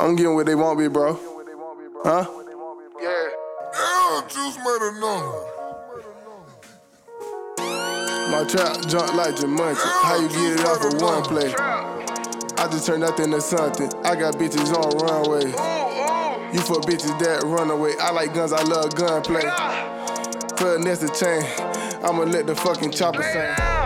[0.00, 1.18] I'm getting what they want me, bro.
[2.04, 2.24] Huh?
[3.02, 3.28] Yeah.
[4.28, 5.58] Juice made a number.
[8.30, 9.82] My trap jump like Jumanji.
[10.02, 11.52] How you get it off of one play?
[12.58, 13.90] I just turned nothing into something.
[14.04, 15.46] I got bitches on runway.
[16.52, 17.94] You for bitches that run away.
[18.00, 19.42] I like guns, I love gunplay.
[20.56, 21.42] For a nested chain,
[22.04, 23.77] I'ma let the fucking chopper sing.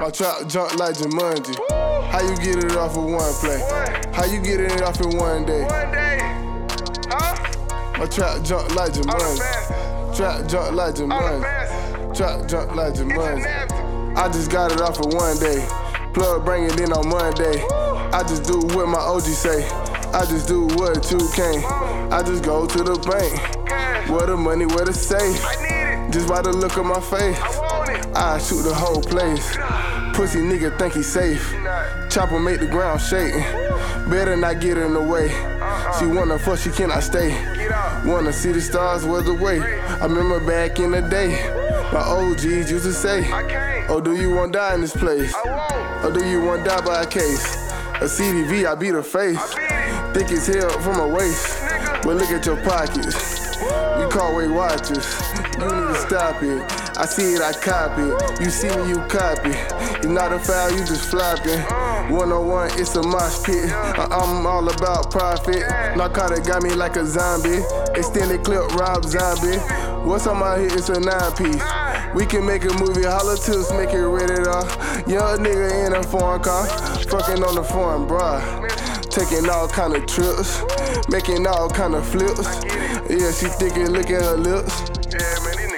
[0.00, 1.54] My trap jump like Jumanji.
[2.10, 3.60] How you get it off of one play?
[4.14, 5.60] How you get it off in one day?
[5.60, 6.18] One day.
[7.06, 7.98] Huh?
[7.98, 10.16] My trap jump like Jumanji.
[10.16, 12.16] Trap jump like Jumanji.
[12.16, 14.16] Trap jump like Jumanji.
[14.16, 15.68] I just got it off of one day.
[16.14, 17.62] Plug bring it in on Monday.
[18.10, 19.68] I just do what my OG say.
[20.14, 21.62] I just do what you can.
[22.10, 24.08] I just go to the bank.
[24.08, 25.44] Where the money, where the safe.
[25.44, 26.12] I need it.
[26.12, 27.69] Just by the look of my face.
[28.14, 29.56] I shoot the whole place.
[30.14, 31.54] Pussy nigga think he safe.
[32.10, 33.34] Chopper make the ground shake.
[34.10, 35.28] Better not get in the way.
[35.98, 37.30] She wanna fuck, she cannot stay.
[38.04, 39.60] Wanna see the stars, where the way.
[39.60, 41.28] I remember back in the day,
[41.92, 43.28] my OGs used to say.
[43.88, 45.34] Oh, do you wanna die in this place?
[46.02, 47.44] Or do you wanna die by a case?
[48.00, 49.40] A CDV, I beat her face.
[50.14, 51.60] Thick as hell from her waist.
[52.02, 53.56] But look at your pockets.
[53.60, 55.06] You call Weight Watchers.
[55.58, 56.79] You need to stop it.
[57.00, 58.40] I see it, I copy it.
[58.42, 59.56] You see me, you copy.
[60.02, 61.58] You not a foul, you just flopping.
[62.12, 63.72] 101, it's a mosh pit.
[63.72, 65.64] I- I'm all about profit.
[65.96, 67.62] Narcotic got me like a zombie.
[67.94, 69.56] Extended clip, Rob Zombie.
[70.06, 70.74] What's on my hit?
[70.74, 71.62] It's a nine piece.
[72.14, 74.64] We can make a movie, holla tips, make it rated R.
[75.08, 78.40] Young nigga in a foreign car, fucking on the foreign bra.
[79.08, 80.62] Taking all kind of trips,
[81.08, 82.44] making all kind of flips.
[83.08, 85.69] Yeah, she thinking, look at her lips.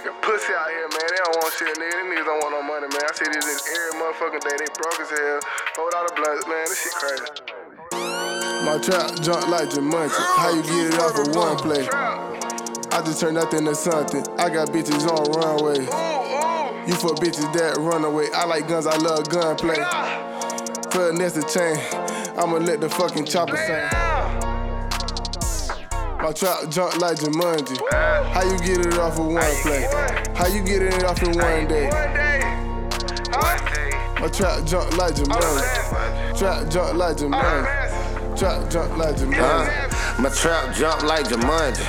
[1.63, 1.95] Shit, nigga.
[1.95, 3.05] These niggas don't want no money, man.
[3.07, 4.57] I see these niggas every motherfucking day.
[4.59, 5.41] They broke as hell.
[5.79, 6.65] Hold out the blunts, man.
[6.67, 7.27] This shit crazy.
[8.67, 10.19] My trap jump like Jumanji.
[10.39, 11.87] How you get it off of one play?
[12.93, 14.27] I just turned nothing into something.
[14.39, 16.89] I got bitches on ooh.
[16.89, 18.27] You for bitches that run away.
[18.35, 19.77] I like guns, I love gunplay.
[20.91, 21.77] For a nested chain,
[22.37, 24.12] I'ma let the fucking chopper sing.
[26.23, 27.77] My trap jump like Jumanji.
[28.33, 29.89] How you get it off of one play?
[30.37, 31.89] How you get it off in one day?
[31.89, 32.41] One day.
[33.33, 34.21] Huh?
[34.21, 36.39] My trap jump like Jumanji.
[36.39, 38.39] Trap jump like Jumanji.
[38.39, 39.17] Trap jump like?
[39.17, 39.92] Jumanji.
[40.19, 41.83] My trap jump like Jumanji.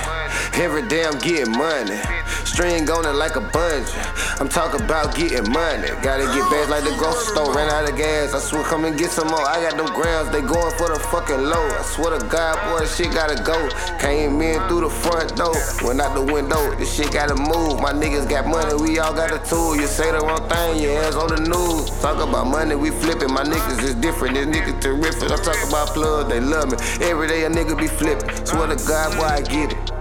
[0.58, 2.00] Every day I'm getting money.
[2.44, 4.40] String on it like a bungee.
[4.40, 5.88] I'm talking about getting money.
[6.02, 7.54] Gotta get bags like the grocery store.
[7.54, 8.34] Ran out of gas.
[8.34, 9.42] I swear, come and get some more.
[9.42, 10.30] I got them grams.
[10.30, 11.66] They going for the fucking low.
[11.78, 13.68] I swear to God, boy, this shit gotta go.
[13.98, 15.54] Came in through the front door.
[15.82, 16.74] Went out the window.
[16.76, 17.80] This shit gotta move.
[17.80, 18.74] My niggas got money.
[18.80, 19.76] We all got a tool.
[19.76, 21.90] You say the wrong thing, your ass on the news.
[22.00, 23.32] Talk about money, we flipping.
[23.32, 24.34] My niggas is different.
[24.34, 25.30] This nigga terrific.
[25.30, 26.78] I talk about plugs, they love me.
[27.04, 28.13] Every day a nigga be flipping.
[28.46, 29.94] Swear to God, boy, I get it.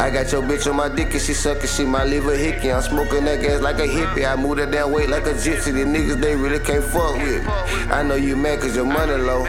[0.00, 2.72] I got your bitch on my dick and she suckin', she my liver hickey.
[2.72, 4.30] I'm smoking that gas like a hippie.
[4.30, 5.72] I move that damn weight like a gypsy.
[5.72, 7.50] These niggas, they really can't fuck with me.
[7.90, 9.44] I know you mad cause your money low.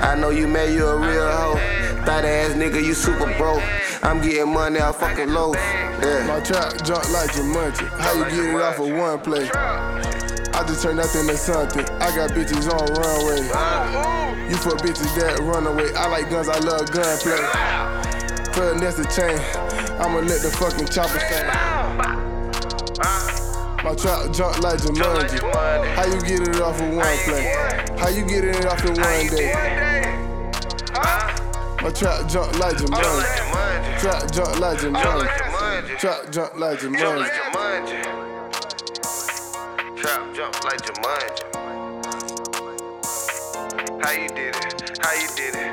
[0.00, 1.56] I know you mad, you a real hoe.
[2.04, 3.62] Thought ass nigga, you super broke.
[4.02, 5.54] I'm getting money out fucking low.
[5.54, 6.26] Yeah.
[6.26, 7.88] My trap jump like Jumanji.
[7.98, 9.48] How you get it off of one play?
[9.50, 11.84] I just turned that into something.
[12.00, 13.50] I got bitches on runways.
[14.54, 15.92] You for bitches that run away.
[15.96, 17.42] I like guns, I love gunplay.
[18.54, 19.36] For a nested chain,
[19.98, 21.46] I'ma let the fucking chopper sing.
[23.82, 25.42] My trap jump like Jumanji.
[25.96, 27.50] How you get it off of one play?
[27.98, 29.50] How you get it off in one day?
[29.50, 30.14] One day.
[30.94, 31.82] Huh?
[31.82, 33.98] My trap jump like Jumanji.
[33.98, 35.98] Trap jump like Jumanji.
[35.98, 37.28] Trap jump like Jumanji.
[39.96, 41.63] Trap jump like Jumanji.
[44.04, 44.98] How you did it?
[45.00, 45.72] How you did it?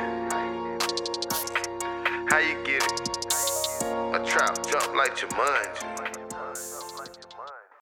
[2.30, 3.02] How you get it?
[3.84, 6.00] A trap jump like Jumanji.